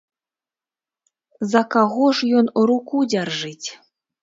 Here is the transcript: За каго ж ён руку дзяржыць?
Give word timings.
За 1.51 1.61
каго 1.77 2.09
ж 2.21 2.31
ён 2.41 2.51
руку 2.73 3.05
дзяржыць? 3.13 3.67